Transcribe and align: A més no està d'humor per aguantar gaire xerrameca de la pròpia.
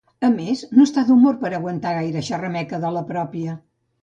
A 0.27 0.27
més 0.35 0.61
no 0.77 0.85
està 0.87 1.03
d'humor 1.09 1.37
per 1.43 1.51
aguantar 1.57 1.93
gaire 1.99 2.25
xerrameca 2.31 2.81
de 2.89 2.93
la 2.97 3.05
pròpia. 3.13 3.57